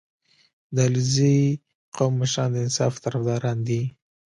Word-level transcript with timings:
•د 0.75 0.77
علیزي 0.87 1.37
قوم 1.97 2.13
مشران 2.21 2.49
د 2.51 2.55
انصاف 2.65 2.93
طرفداران 3.03 3.57
دي. 3.67 3.81